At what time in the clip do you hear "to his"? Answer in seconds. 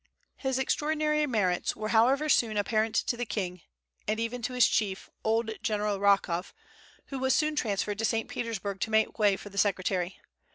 4.41-4.67